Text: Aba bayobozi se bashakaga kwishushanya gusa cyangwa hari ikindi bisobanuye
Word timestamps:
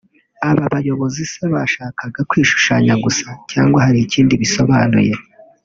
Aba 0.49 0.65
bayobozi 0.73 1.21
se 1.31 1.43
bashakaga 1.53 2.21
kwishushanya 2.29 2.93
gusa 3.03 3.27
cyangwa 3.51 3.77
hari 3.85 3.99
ikindi 4.05 4.33
bisobanuye 4.41 5.13